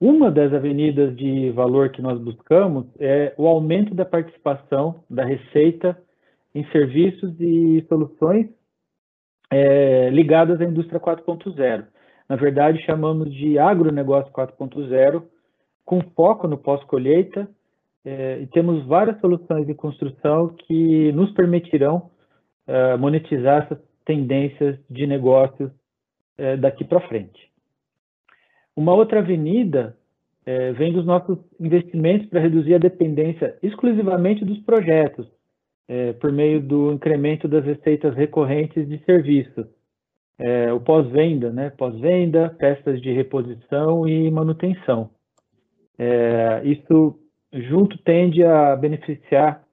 Uma 0.00 0.30
das 0.30 0.52
avenidas 0.52 1.16
de 1.16 1.50
valor 1.50 1.90
que 1.90 2.02
nós 2.02 2.18
buscamos 2.18 2.86
é 2.98 3.32
o 3.38 3.46
aumento 3.46 3.94
da 3.94 4.04
participação 4.04 5.02
da 5.08 5.24
receita 5.24 5.96
em 6.54 6.64
serviços 6.70 7.32
e 7.40 7.84
soluções 7.88 8.48
é, 9.50 10.10
ligadas 10.10 10.60
à 10.60 10.64
indústria 10.64 11.00
4.0. 11.00 11.84
Na 12.28 12.36
verdade, 12.36 12.84
chamamos 12.84 13.32
de 13.32 13.58
agronegócio 13.58 14.32
4.0, 14.32 15.22
com 15.84 16.00
foco 16.14 16.48
no 16.48 16.56
pós-colheita, 16.56 17.48
é, 18.04 18.40
e 18.40 18.46
temos 18.48 18.84
várias 18.84 19.18
soluções 19.20 19.66
de 19.66 19.74
construção 19.74 20.48
que 20.48 21.10
nos 21.12 21.32
permitirão 21.32 22.10
é, 22.66 22.96
monetizar 22.96 23.62
essas 23.62 23.78
tendências 24.04 24.78
de 24.90 25.06
negócios 25.06 25.70
é, 26.36 26.56
daqui 26.56 26.84
para 26.84 27.00
frente. 27.08 27.50
Uma 28.76 28.92
outra 28.94 29.20
avenida 29.20 29.96
vem 30.76 30.92
dos 30.92 31.06
nossos 31.06 31.38
investimentos 31.58 32.28
para 32.28 32.40
reduzir 32.40 32.74
a 32.74 32.78
dependência 32.78 33.56
exclusivamente 33.62 34.44
dos 34.44 34.58
projetos, 34.58 35.26
por 36.20 36.30
meio 36.30 36.60
do 36.60 36.92
incremento 36.92 37.48
das 37.48 37.64
receitas 37.64 38.14
recorrentes 38.14 38.86
de 38.86 39.02
serviços, 39.06 39.64
o 40.74 40.80
pós-venda, 40.80 41.50
né? 41.50 41.70
pós-venda, 41.70 42.54
peças 42.58 43.00
de 43.00 43.10
reposição 43.10 44.06
e 44.06 44.30
manutenção. 44.30 45.08
É, 45.98 46.62
isso 46.64 47.18
junto 47.52 47.96
tende 47.98 48.42
a 48.42 48.74
beneficiar 48.74 49.64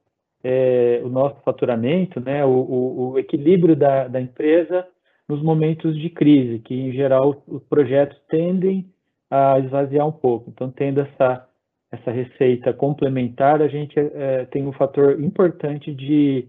é, 0.44 1.00
o 1.04 1.08
nosso 1.08 1.40
faturamento, 1.42 2.20
né, 2.20 2.44
o, 2.44 2.50
o, 2.50 3.10
o 3.10 3.18
equilíbrio 3.18 3.76
da, 3.76 4.08
da, 4.08 4.20
empresa 4.20 4.86
nos 5.28 5.42
momentos 5.42 5.96
de 5.98 6.10
crise, 6.10 6.58
que 6.58 6.74
em 6.74 6.92
geral 6.92 7.42
os 7.46 7.62
projetos 7.64 8.18
tendem 8.28 8.86
a 9.30 9.58
esvaziar 9.60 10.06
um 10.06 10.12
pouco. 10.12 10.50
Então, 10.50 10.70
tendo 10.70 11.00
essa, 11.00 11.48
essa 11.90 12.10
receita 12.10 12.72
complementar, 12.72 13.62
a 13.62 13.68
gente 13.68 13.98
é, 13.98 14.44
tem 14.46 14.66
um 14.66 14.72
fator 14.72 15.20
importante 15.20 15.94
de 15.94 16.48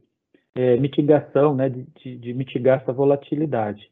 é, 0.55 0.77
mitigação, 0.77 1.55
né, 1.55 1.69
de, 1.69 2.17
de, 2.17 2.33
mitigar 2.33 2.81
essa 2.81 2.93
volatilidade. 2.93 3.89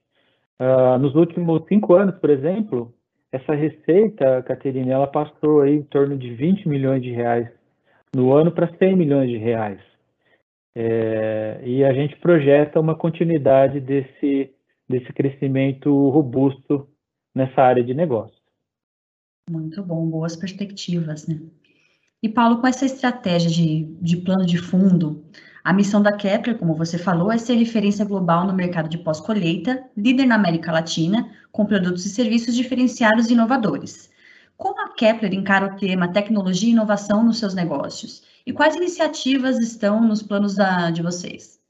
Uh, 0.60 0.98
nos 1.00 1.16
últimos 1.16 1.66
cinco 1.68 1.96
anos, 1.96 2.16
por 2.20 2.30
exemplo, 2.30 2.94
essa 3.32 3.54
receita, 3.54 4.44
Caterina, 4.44 4.94
ela 4.94 5.08
passou 5.08 5.62
aí 5.62 5.76
em 5.76 5.84
torno 5.84 6.18
de 6.18 6.34
20 6.34 6.68
milhões 6.68 7.02
de 7.02 7.12
reais 7.12 7.50
no 8.14 8.34
ano 8.34 8.52
para 8.52 8.76
100 8.78 8.96
milhões 8.96 9.30
de 9.30 9.38
reais. 9.38 9.80
É, 10.76 11.62
e 11.66 11.84
a 11.84 11.94
gente 11.94 12.18
projeta 12.18 12.80
uma 12.80 12.96
continuidade 12.96 13.80
desse, 13.80 14.54
desse 14.88 15.12
crescimento 15.14 15.90
robusto 16.10 16.88
nessa 17.34 17.62
área 17.62 17.84
de 17.84 17.94
negócio. 17.94 18.36
Muito 19.50 19.82
bom, 19.84 20.06
boas 20.10 20.36
perspectivas, 20.36 21.28
né? 21.28 21.40
E 22.24 22.30
Paulo, 22.30 22.62
com 22.62 22.68
essa 22.68 22.86
estratégia 22.86 23.50
de, 23.50 23.86
de 24.00 24.18
plano 24.18 24.46
de 24.46 24.58
fundo, 24.58 25.26
a 25.64 25.72
missão 25.72 26.02
da 26.02 26.16
Kepler, 26.16 26.58
como 26.58 26.74
você 26.74 26.98
falou, 26.98 27.32
é 27.32 27.38
ser 27.38 27.54
referência 27.54 28.04
global 28.04 28.48
no 28.48 28.54
mercado 28.54 28.90
de 28.90 28.98
pós-colheita, 28.98 29.84
líder 29.96 30.26
na 30.26 30.36
América 30.36 30.72
Latina, 30.72 31.32
com 31.52 31.66
produtos 31.66 32.06
e 32.06 32.10
serviços 32.10 32.56
diferenciados 32.56 33.30
e 33.30 33.34
inovadores. 33.34 34.12
Como 34.58 34.80
a 34.82 34.94
Kepler 34.94 35.34
encara 35.34 35.68
o 35.68 35.76
tema 35.76 36.12
tecnologia 36.12 36.70
e 36.70 36.72
inovação 36.72 37.24
nos 37.24 37.38
seus 37.38 37.54
negócios? 37.54 38.24
E 38.46 38.52
quais 38.52 38.76
iniciativas 38.76 39.60
estão 39.60 40.02
nos 40.02 40.24
planos 40.24 40.56
da, 40.56 40.90
de 40.90 41.04
vocês? 41.04 41.62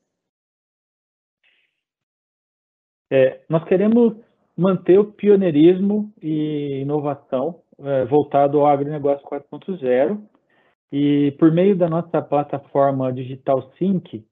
É, 3.10 3.41
nós 3.50 3.65
queremos 3.65 4.15
manter 4.55 4.98
o 4.98 5.12
pioneirismo 5.12 6.13
e 6.21 6.81
inovação 6.81 7.62
é, 7.79 8.05
voltado 8.05 8.60
ao 8.60 8.67
agronegócio 8.67 9.27
4.0 9.27 10.30
e 10.91 11.31
por 11.39 11.51
meio 11.51 11.75
da 11.75 11.88
nossa 11.88 12.21
plataforma 12.21 13.13
Digital 13.13 13.71
Sync, 13.77 14.25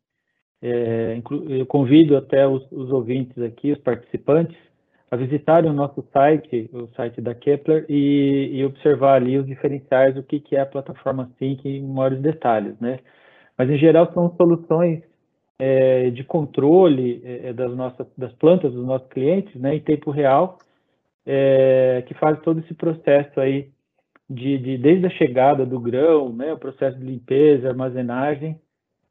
é, 0.61 1.21
eu 1.47 1.65
convido 1.65 2.17
até 2.17 2.45
os, 2.45 2.69
os, 2.71 2.91
ouvintes 2.91 3.41
aqui, 3.41 3.71
os 3.71 3.79
participantes, 3.79 4.57
a 5.09 5.15
visitarem 5.15 5.71
o 5.71 5.73
nosso 5.73 6.05
site, 6.11 6.69
o 6.73 6.87
site 6.89 7.21
da 7.21 7.33
Kepler, 7.33 7.85
e, 7.87 8.49
e 8.53 8.65
observar 8.65 9.15
ali 9.15 9.37
os 9.37 9.47
diferenciais, 9.47 10.17
o 10.17 10.23
que, 10.23 10.39
que 10.39 10.55
é 10.55 10.61
a 10.61 10.65
plataforma 10.65 11.31
Sync 11.39 11.67
em 11.67 11.81
maiores 11.81 12.21
detalhes, 12.21 12.77
né? 12.79 12.99
Mas, 13.57 13.69
em 13.69 13.77
geral, 13.77 14.11
são 14.13 14.35
soluções 14.35 15.01
é, 15.57 16.09
de 16.09 16.23
controle 16.23 17.21
é, 17.23 17.51
das, 17.53 17.75
nossas, 17.75 18.07
das 18.17 18.31
plantas 18.33 18.71
dos 18.71 18.85
nossos 18.85 19.07
clientes, 19.09 19.53
né, 19.55 19.75
em 19.75 19.81
tempo 19.81 20.11
real, 20.11 20.57
é, 21.25 22.03
que 22.07 22.13
faz 22.13 22.39
todo 22.41 22.59
esse 22.61 22.73
processo 22.73 23.39
aí 23.39 23.69
de, 24.29 24.57
de, 24.57 24.77
desde 24.77 25.07
a 25.07 25.09
chegada 25.09 25.65
do 25.65 25.79
grão, 25.79 26.31
né, 26.31 26.53
o 26.53 26.59
processo 26.59 26.97
de 26.97 27.05
limpeza, 27.05 27.69
armazenagem, 27.69 28.59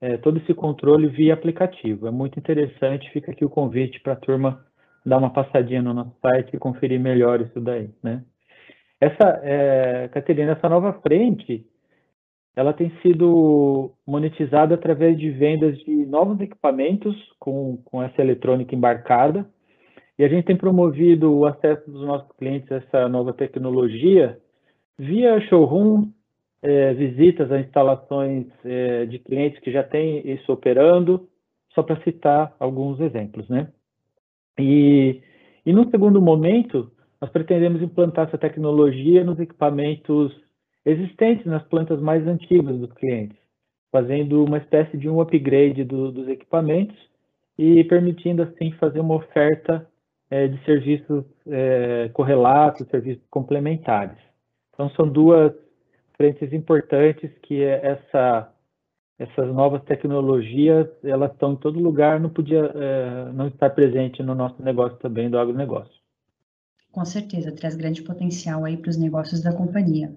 é, 0.00 0.16
todo 0.16 0.38
esse 0.38 0.54
controle 0.54 1.08
via 1.08 1.34
aplicativo. 1.34 2.06
É 2.06 2.10
muito 2.10 2.38
interessante, 2.38 3.10
fica 3.10 3.32
aqui 3.32 3.44
o 3.44 3.50
convite 3.50 4.00
para 4.00 4.12
a 4.12 4.16
turma 4.16 4.64
dar 5.04 5.18
uma 5.18 5.30
passadinha 5.30 5.82
no 5.82 5.92
nosso 5.92 6.14
site 6.20 6.54
e 6.54 6.58
conferir 6.58 7.00
melhor 7.00 7.40
isso 7.40 7.60
daí, 7.60 7.90
né. 8.02 8.22
Essa, 9.00 9.40
é, 9.44 10.08
Caterina, 10.08 10.52
essa 10.52 10.68
nova 10.68 10.92
frente, 10.94 11.64
ela 12.56 12.72
tem 12.72 12.90
sido 13.00 13.92
monetizada 14.04 14.74
através 14.74 15.16
de 15.16 15.30
vendas 15.30 15.78
de 15.78 16.04
novos 16.06 16.40
equipamentos 16.40 17.16
com, 17.38 17.76
com 17.84 18.02
essa 18.02 18.20
eletrônica 18.20 18.74
embarcada, 18.74 19.48
e 20.18 20.24
a 20.24 20.28
gente 20.28 20.46
tem 20.46 20.56
promovido 20.56 21.32
o 21.32 21.46
acesso 21.46 21.88
dos 21.88 22.04
nossos 22.04 22.30
clientes 22.36 22.70
a 22.72 22.76
essa 22.76 23.08
nova 23.08 23.32
tecnologia 23.32 24.36
via 24.98 25.40
showroom, 25.42 26.10
é, 26.60 26.92
visitas 26.94 27.52
a 27.52 27.60
instalações 27.60 28.46
é, 28.64 29.06
de 29.06 29.18
clientes 29.18 29.60
que 29.60 29.70
já 29.70 29.82
têm 29.82 30.28
isso 30.28 30.52
operando, 30.52 31.28
só 31.74 31.82
para 31.82 32.02
citar 32.02 32.54
alguns 32.58 32.98
exemplos, 32.98 33.48
né? 33.48 33.68
E, 34.58 35.22
e 35.64 35.72
no 35.72 35.88
segundo 35.90 36.20
momento, 36.20 36.90
nós 37.20 37.30
pretendemos 37.30 37.80
implantar 37.80 38.26
essa 38.26 38.38
tecnologia 38.38 39.22
nos 39.22 39.38
equipamentos 39.38 40.34
existentes 40.84 41.46
nas 41.46 41.62
plantas 41.64 42.00
mais 42.00 42.26
antigas 42.26 42.76
dos 42.78 42.92
clientes, 42.94 43.36
fazendo 43.92 44.44
uma 44.44 44.58
espécie 44.58 44.96
de 44.96 45.08
um 45.08 45.20
upgrade 45.20 45.84
do, 45.84 46.10
dos 46.10 46.28
equipamentos 46.28 46.96
e 47.56 47.84
permitindo 47.84 48.42
assim 48.42 48.72
fazer 48.72 49.00
uma 49.00 49.16
oferta 49.16 49.86
é, 50.30 50.48
de 50.48 50.62
serviços 50.64 51.24
é, 51.46 52.08
correlatos, 52.12 52.86
serviços 52.88 53.24
complementares. 53.30 54.27
Então, 54.78 54.88
são 54.90 55.08
duas 55.08 55.52
frentes 56.16 56.52
importantes 56.52 57.32
que 57.42 57.64
essa, 57.64 58.48
essas 59.18 59.52
novas 59.52 59.82
tecnologias, 59.82 60.86
elas 61.02 61.32
estão 61.32 61.54
em 61.54 61.56
todo 61.56 61.80
lugar, 61.80 62.20
não 62.20 62.30
podia 62.30 62.70
é, 62.72 63.32
não 63.32 63.48
estar 63.48 63.70
presente 63.70 64.22
no 64.22 64.36
nosso 64.36 64.62
negócio 64.62 64.96
também, 64.98 65.28
do 65.28 65.36
agronegócio. 65.36 65.92
Com 66.92 67.04
certeza, 67.04 67.50
traz 67.50 67.74
grande 67.74 68.02
potencial 68.02 68.64
aí 68.64 68.76
para 68.76 68.90
os 68.90 68.96
negócios 68.96 69.40
da 69.40 69.52
companhia. 69.52 70.14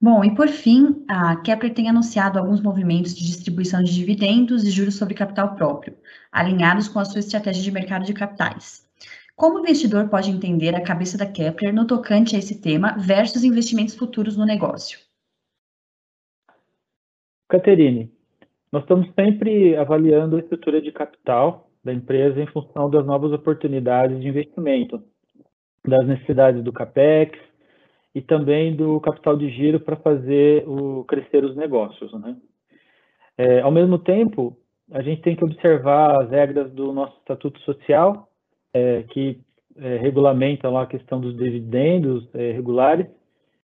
Bom, 0.00 0.22
e 0.22 0.32
por 0.32 0.46
fim, 0.46 1.04
a 1.08 1.34
Kepler 1.36 1.74
tem 1.74 1.88
anunciado 1.88 2.38
alguns 2.38 2.60
movimentos 2.60 3.12
de 3.12 3.26
distribuição 3.26 3.82
de 3.82 3.92
dividendos 3.92 4.62
e 4.62 4.70
juros 4.70 4.94
sobre 4.94 5.14
capital 5.14 5.56
próprio, 5.56 5.96
alinhados 6.30 6.86
com 6.86 7.00
a 7.00 7.04
sua 7.04 7.18
estratégia 7.18 7.62
de 7.62 7.72
mercado 7.72 8.04
de 8.04 8.14
capitais. 8.14 8.88
Como 9.36 9.56
o 9.56 9.60
investidor 9.60 10.08
pode 10.08 10.30
entender 10.30 10.74
a 10.74 10.84
cabeça 10.84 11.18
da 11.18 11.26
Kepler 11.26 11.74
no 11.74 11.86
tocante 11.86 12.36
a 12.36 12.38
esse 12.38 12.62
tema 12.62 12.96
versus 12.96 13.42
investimentos 13.42 13.96
futuros 13.96 14.36
no 14.36 14.46
negócio? 14.46 14.98
Caterine, 17.48 18.12
nós 18.70 18.82
estamos 18.82 19.08
sempre 19.14 19.76
avaliando 19.76 20.36
a 20.36 20.40
estrutura 20.40 20.80
de 20.80 20.92
capital 20.92 21.68
da 21.82 21.92
empresa 21.92 22.40
em 22.40 22.46
função 22.46 22.88
das 22.88 23.04
novas 23.04 23.32
oportunidades 23.32 24.20
de 24.20 24.28
investimento, 24.28 25.02
das 25.86 26.06
necessidades 26.06 26.62
do 26.62 26.72
CAPEX 26.72 27.38
e 28.14 28.22
também 28.22 28.74
do 28.74 29.00
capital 29.00 29.36
de 29.36 29.50
giro 29.50 29.80
para 29.80 29.96
fazer 29.96 30.66
o, 30.66 31.04
crescer 31.04 31.44
os 31.44 31.54
negócios. 31.56 32.12
Né? 32.20 32.36
É, 33.36 33.60
ao 33.60 33.70
mesmo 33.70 33.98
tempo, 33.98 34.56
a 34.90 35.02
gente 35.02 35.22
tem 35.22 35.36
que 35.36 35.44
observar 35.44 36.22
as 36.22 36.30
regras 36.30 36.72
do 36.72 36.92
nosso 36.92 37.16
estatuto 37.18 37.60
social, 37.60 38.28
é, 38.74 39.04
que 39.04 39.40
é, 39.76 39.96
regulamentam 39.96 40.72
lá 40.72 40.82
a 40.82 40.86
questão 40.86 41.20
dos 41.20 41.36
dividendos 41.36 42.28
é, 42.34 42.50
regulares, 42.52 43.06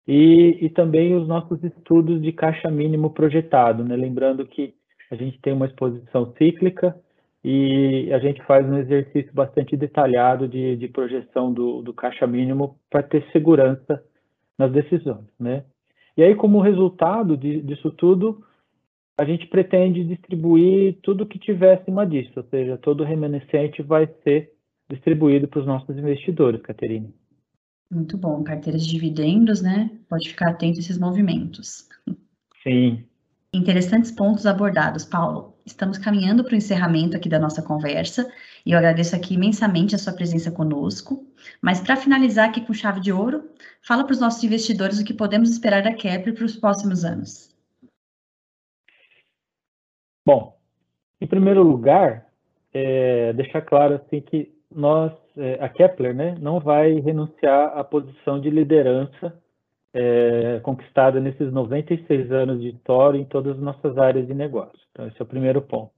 e, 0.06 0.58
e, 0.60 0.68
também 0.70 1.14
os 1.14 1.28
nossos 1.28 1.62
estudos 1.62 2.20
de 2.20 2.32
caixa 2.32 2.70
mínimo 2.70 3.10
projetado, 3.10 3.84
né? 3.84 3.94
lembrando 3.96 4.46
que 4.46 4.74
a 5.10 5.14
gente 5.14 5.40
tem 5.40 5.52
uma 5.52 5.66
exposição 5.66 6.32
cíclica 6.36 6.96
e 7.44 8.10
a 8.12 8.18
gente 8.18 8.42
faz 8.44 8.66
um 8.68 8.78
exercício 8.78 9.32
bastante 9.32 9.76
detalhado 9.76 10.48
de, 10.48 10.76
de 10.76 10.88
projeção 10.88 11.52
do, 11.52 11.80
do 11.80 11.94
caixa 11.94 12.26
mínimo 12.26 12.76
para 12.90 13.02
ter 13.02 13.24
segurança 13.30 14.02
nas 14.58 14.72
decisões, 14.72 15.26
né? 15.38 15.64
E 16.16 16.22
aí, 16.22 16.34
como 16.34 16.60
resultado 16.60 17.36
de, 17.36 17.62
disso 17.62 17.90
tudo, 17.92 18.44
a 19.16 19.24
gente 19.24 19.46
pretende 19.46 20.04
distribuir 20.04 20.98
tudo 21.02 21.26
que 21.26 21.38
tiver 21.38 21.74
acima 21.74 22.06
disso, 22.06 22.32
ou 22.36 22.44
seja, 22.44 22.76
todo 22.76 23.04
remanescente 23.04 23.82
vai 23.82 24.08
ser 24.24 24.50
distribuído 24.90 25.48
para 25.48 25.60
os 25.60 25.66
nossos 25.66 25.96
investidores, 25.96 26.60
Caterine. 26.62 27.14
Muito 27.90 28.16
bom, 28.16 28.42
carteiras 28.44 28.84
de 28.84 28.92
dividendos, 28.92 29.62
né? 29.62 29.90
Pode 30.08 30.28
ficar 30.28 30.50
atento 30.50 30.78
a 30.78 30.80
esses 30.80 30.98
movimentos. 30.98 31.88
Sim. 32.62 33.04
Interessantes 33.52 34.12
pontos 34.12 34.46
abordados, 34.46 35.04
Paulo. 35.04 35.56
Estamos 35.66 35.98
caminhando 35.98 36.44
para 36.44 36.52
o 36.52 36.56
encerramento 36.56 37.16
aqui 37.16 37.28
da 37.28 37.38
nossa 37.38 37.62
conversa 37.62 38.30
e 38.64 38.72
eu 38.72 38.78
agradeço 38.78 39.16
aqui 39.16 39.34
imensamente 39.34 39.94
a 39.94 39.98
sua 39.98 40.12
presença 40.12 40.52
conosco. 40.52 41.26
Mas 41.60 41.80
para 41.80 41.96
finalizar 41.96 42.48
aqui 42.48 42.60
com 42.64 42.72
chave 42.72 43.00
de 43.00 43.12
ouro, 43.12 43.50
fala 43.82 44.04
para 44.04 44.12
os 44.12 44.20
nossos 44.20 44.42
investidores 44.44 45.00
o 45.00 45.04
que 45.04 45.12
podemos 45.12 45.50
esperar 45.50 45.82
da 45.82 45.92
Kepler 45.92 46.34
para 46.34 46.44
os 46.44 46.56
próximos 46.56 47.04
anos. 47.04 47.50
Bom, 50.24 50.56
em 51.20 51.26
primeiro 51.26 51.64
lugar, 51.64 52.30
é, 52.72 53.32
deixar 53.32 53.62
claro 53.62 53.96
assim 53.96 54.20
que 54.20 54.59
nós, 54.74 55.12
é, 55.36 55.58
a 55.60 55.68
Kepler, 55.68 56.14
né, 56.14 56.36
não 56.40 56.60
vai 56.60 56.94
renunciar 57.00 57.76
à 57.76 57.84
posição 57.84 58.40
de 58.40 58.50
liderança 58.50 59.34
é, 59.92 60.60
conquistada 60.62 61.20
nesses 61.20 61.52
96 61.52 62.30
anos 62.30 62.60
de 62.60 62.68
história 62.68 63.18
em 63.18 63.24
todas 63.24 63.56
as 63.56 63.62
nossas 63.62 63.98
áreas 63.98 64.26
de 64.26 64.34
negócio. 64.34 64.78
Então, 64.92 65.06
esse 65.06 65.20
é 65.20 65.22
o 65.22 65.26
primeiro 65.28 65.60
ponto. 65.62 65.92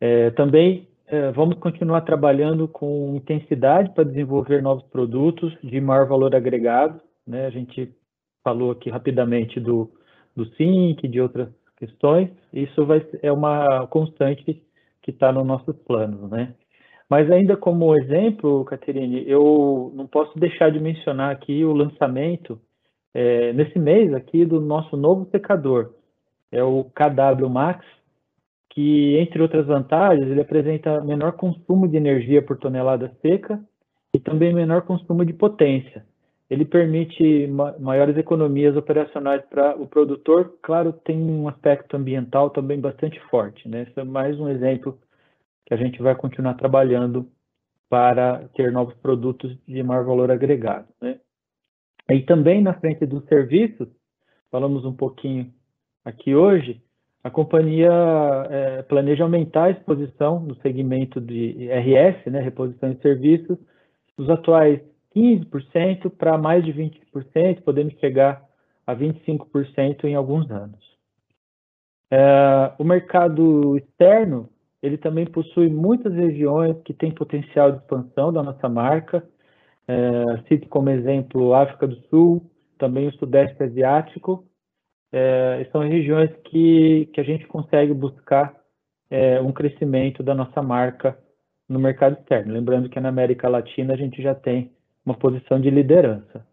É, 0.00 0.30
também 0.30 0.88
é, 1.06 1.32
vamos 1.32 1.58
continuar 1.58 2.02
trabalhando 2.02 2.68
com 2.68 3.16
intensidade 3.16 3.92
para 3.94 4.04
desenvolver 4.04 4.62
novos 4.62 4.84
produtos 4.84 5.52
de 5.62 5.80
maior 5.80 6.06
valor 6.06 6.34
agregado. 6.34 7.00
Né? 7.26 7.46
A 7.46 7.50
gente 7.50 7.92
falou 8.44 8.70
aqui 8.70 8.88
rapidamente 8.90 9.58
do, 9.58 9.90
do 10.36 10.44
SYNC, 10.54 11.08
de 11.08 11.20
outras 11.20 11.48
questões. 11.76 12.30
Isso 12.52 12.86
vai, 12.86 13.04
é 13.22 13.32
uma 13.32 13.86
constante 13.88 14.62
que 15.02 15.10
está 15.10 15.32
nos 15.32 15.46
nossos 15.46 15.76
planos. 15.78 16.30
Né? 16.30 16.54
Mas 17.10 17.28
ainda 17.28 17.56
como 17.56 17.96
exemplo, 17.96 18.64
Caterine, 18.64 19.28
eu 19.28 19.90
não 19.96 20.06
posso 20.06 20.38
deixar 20.38 20.70
de 20.70 20.78
mencionar 20.78 21.32
aqui 21.32 21.64
o 21.64 21.72
lançamento 21.72 22.56
é, 23.12 23.52
nesse 23.52 23.80
mês 23.80 24.14
aqui 24.14 24.44
do 24.44 24.60
nosso 24.60 24.96
novo 24.96 25.28
secador. 25.32 25.90
É 26.52 26.62
o 26.62 26.84
KW 26.84 27.48
Max, 27.48 27.84
que, 28.68 29.16
entre 29.18 29.42
outras 29.42 29.66
vantagens, 29.66 30.30
ele 30.30 30.40
apresenta 30.40 31.00
menor 31.00 31.32
consumo 31.32 31.88
de 31.88 31.96
energia 31.96 32.40
por 32.40 32.56
tonelada 32.56 33.10
seca 33.20 33.60
e 34.14 34.20
também 34.20 34.54
menor 34.54 34.82
consumo 34.82 35.24
de 35.24 35.32
potência. 35.32 36.04
Ele 36.48 36.64
permite 36.64 37.48
ma 37.48 37.74
maiores 37.80 38.16
economias 38.16 38.76
operacionais 38.76 39.42
para 39.50 39.74
o 39.76 39.86
produtor. 39.86 40.54
Claro, 40.62 40.92
tem 40.92 41.18
um 41.18 41.48
aspecto 41.48 41.96
ambiental 41.96 42.50
também 42.50 42.80
bastante 42.80 43.18
forte. 43.30 43.68
Né? 43.68 43.82
Esse 43.82 43.98
é 43.98 44.04
mais 44.04 44.38
um 44.38 44.48
exemplo 44.48 44.96
que 45.70 45.74
a 45.74 45.76
gente 45.76 46.02
vai 46.02 46.16
continuar 46.16 46.54
trabalhando 46.54 47.30
para 47.88 48.48
ter 48.56 48.72
novos 48.72 48.94
produtos 48.94 49.56
de 49.68 49.80
maior 49.84 50.04
valor 50.04 50.28
agregado. 50.28 50.88
Né? 51.00 51.20
E 52.10 52.22
também 52.22 52.60
na 52.60 52.74
frente 52.74 53.06
dos 53.06 53.24
serviços, 53.26 53.86
falamos 54.50 54.84
um 54.84 54.92
pouquinho 54.92 55.54
aqui 56.04 56.34
hoje, 56.34 56.82
a 57.22 57.30
companhia 57.30 57.92
é, 58.50 58.82
planeja 58.82 59.22
aumentar 59.22 59.64
a 59.64 59.70
exposição 59.70 60.40
no 60.40 60.56
segmento 60.56 61.20
de 61.20 61.68
RS, 61.68 62.26
né, 62.32 62.40
reposição 62.40 62.92
de 62.92 63.00
serviços, 63.00 63.56
dos 64.18 64.28
atuais 64.28 64.80
15% 65.14 66.10
para 66.10 66.36
mais 66.36 66.64
de 66.64 66.72
20%, 66.72 67.62
podemos 67.62 67.94
chegar 68.00 68.42
a 68.84 68.96
25% 68.96 70.02
em 70.04 70.16
alguns 70.16 70.50
anos. 70.50 70.80
É, 72.10 72.72
o 72.76 72.82
mercado 72.82 73.76
externo, 73.76 74.48
ele 74.82 74.96
também 74.96 75.26
possui 75.26 75.68
muitas 75.68 76.14
regiões 76.14 76.76
que 76.84 76.94
têm 76.94 77.12
potencial 77.12 77.72
de 77.72 77.78
expansão 77.78 78.32
da 78.32 78.42
nossa 78.42 78.68
marca, 78.68 79.22
é, 79.86 80.42
cito 80.48 80.68
como 80.68 80.90
exemplo 80.90 81.54
África 81.54 81.86
do 81.86 81.96
Sul, 82.08 82.50
também 82.78 83.08
o 83.08 83.12
Sudeste 83.14 83.62
Asiático, 83.62 84.44
é, 85.12 85.68
são 85.72 85.82
regiões 85.82 86.30
que, 86.44 87.06
que 87.12 87.20
a 87.20 87.24
gente 87.24 87.46
consegue 87.46 87.92
buscar 87.92 88.54
é, 89.10 89.40
um 89.40 89.52
crescimento 89.52 90.22
da 90.22 90.34
nossa 90.34 90.62
marca 90.62 91.18
no 91.68 91.78
mercado 91.78 92.18
externo. 92.18 92.52
Lembrando 92.52 92.88
que 92.88 93.00
na 93.00 93.08
América 93.08 93.48
Latina 93.48 93.94
a 93.94 93.96
gente 93.96 94.22
já 94.22 94.34
tem 94.34 94.72
uma 95.04 95.14
posição 95.14 95.60
de 95.60 95.70
liderança. 95.70 96.46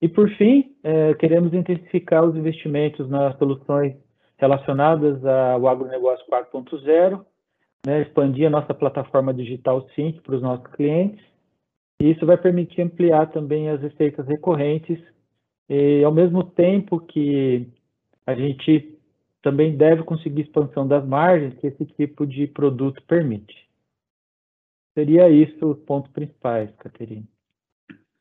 E 0.00 0.08
por 0.08 0.28
fim, 0.30 0.76
é, 0.82 1.14
queremos 1.14 1.52
intensificar 1.52 2.24
os 2.24 2.36
investimentos 2.36 3.08
nas 3.08 3.36
soluções 3.38 3.96
relacionadas 4.36 5.24
ao 5.24 5.66
agronegócio 5.66 6.24
4.0, 6.30 7.24
né, 7.86 8.02
expandir 8.02 8.46
a 8.46 8.50
nossa 8.50 8.72
plataforma 8.72 9.32
digital 9.32 9.88
Sync 9.94 10.20
para 10.20 10.36
os 10.36 10.42
nossos 10.42 10.66
clientes. 10.68 11.22
E 12.00 12.10
isso 12.10 12.26
vai 12.26 12.36
permitir 12.36 12.82
ampliar 12.82 13.30
também 13.30 13.68
as 13.68 13.80
receitas 13.80 14.26
recorrentes 14.26 14.98
e 15.68 16.02
ao 16.04 16.12
mesmo 16.12 16.44
tempo 16.44 17.00
que 17.00 17.68
a 18.26 18.34
gente 18.34 18.98
também 19.42 19.76
deve 19.76 20.02
conseguir 20.02 20.42
expansão 20.42 20.86
das 20.86 21.06
margens 21.06 21.54
que 21.60 21.66
esse 21.66 21.84
tipo 21.84 22.26
de 22.26 22.46
produto 22.46 23.02
permite. 23.06 23.54
Seria 24.94 25.28
isso 25.28 25.66
os 25.66 25.78
pontos 25.80 26.10
principais, 26.12 26.70
Caterina. 26.78 27.26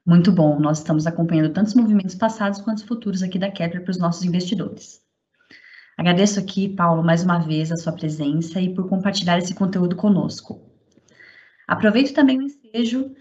Muito 0.05 0.31
bom. 0.31 0.59
Nós 0.59 0.79
estamos 0.79 1.07
acompanhando 1.07 1.53
tantos 1.53 1.75
movimentos 1.75 2.15
passados 2.15 2.59
quanto 2.59 2.85
futuros 2.85 3.23
aqui 3.23 3.39
da 3.39 3.51
Kepler 3.51 3.83
para 3.83 3.91
os 3.91 3.99
nossos 3.99 4.23
investidores. 4.25 5.02
Agradeço 5.97 6.39
aqui, 6.39 6.69
Paulo, 6.69 7.03
mais 7.03 7.23
uma 7.23 7.39
vez 7.39 7.71
a 7.71 7.77
sua 7.77 7.93
presença 7.93 8.59
e 8.59 8.73
por 8.73 8.89
compartilhar 8.89 9.37
esse 9.37 9.53
conteúdo 9.53 9.95
conosco. 9.95 10.61
Aproveito 11.67 12.13
também 12.13 12.39
o 12.39 12.41
ensejo 12.41 13.13